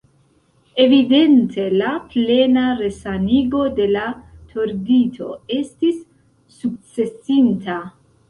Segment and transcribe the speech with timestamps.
[0.83, 4.07] Evidente la plena resanigo de la
[4.53, 6.01] tordito estis
[6.57, 7.77] sukcesinta.